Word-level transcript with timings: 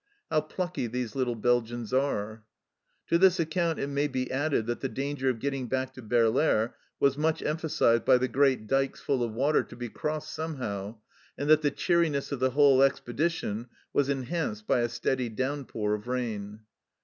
How 0.31 0.41
plucky 0.41 0.87
these 0.87 1.13
little 1.13 1.35
Belgians 1.35 1.93
are 1.93 2.27
1" 2.27 2.39
To 3.09 3.17
this 3.19 3.39
account 3.39 3.77
it 3.77 3.85
may 3.85 4.07
be 4.07 4.31
added 4.31 4.65
that 4.65 4.79
the 4.79 4.89
danger 4.89 5.29
of 5.29 5.37
getting 5.37 5.67
back 5.67 5.93
to 5.93 6.01
Berleare 6.01 6.73
was 6.99 7.19
much 7.19 7.43
emphasized 7.43 8.03
by 8.03 8.17
the 8.17 8.27
great 8.27 8.65
dykes 8.65 8.99
full 8.99 9.21
of 9.21 9.31
water 9.31 9.61
to 9.61 9.75
be 9.75 9.89
crossed 9.89 10.33
somehow, 10.33 10.95
and 11.37 11.47
that 11.51 11.61
the 11.61 11.69
cheeriness 11.69 12.31
of 12.31 12.39
the 12.39 12.49
whole 12.49 12.81
expedition 12.81 13.67
was 13.93 14.09
enhanced 14.09 14.65
by 14.65 14.79
a 14.79 14.89
steady 14.89 15.29
downpour 15.29 15.93
of 15.93 16.07
rain. 16.07 16.61